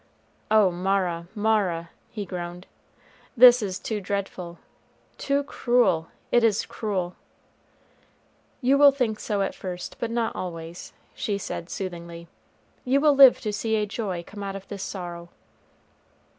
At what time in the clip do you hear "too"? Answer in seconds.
3.77-4.01, 5.19-5.43